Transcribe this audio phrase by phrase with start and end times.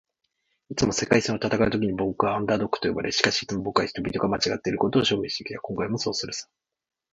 [0.71, 3.11] 「いつも“世界戦”を戦うときに僕は『アンダードッグ』と呼ばれる。
[3.11, 5.59] しかし、いつも僕は人々が間違っていることを証明してきた。
[5.61, 6.47] 今回もそうするさ」